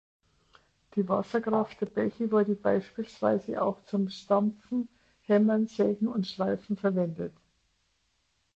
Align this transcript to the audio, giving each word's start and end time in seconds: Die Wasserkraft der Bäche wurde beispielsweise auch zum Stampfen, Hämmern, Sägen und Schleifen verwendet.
Die 0.95 1.07
Wasserkraft 1.07 1.79
der 1.79 1.85
Bäche 1.85 2.31
wurde 2.31 2.55
beispielsweise 2.55 3.61
auch 3.61 3.85
zum 3.85 4.09
Stampfen, 4.09 4.89
Hämmern, 5.25 5.67
Sägen 5.67 6.07
und 6.07 6.25
Schleifen 6.25 6.75
verwendet. 6.75 7.33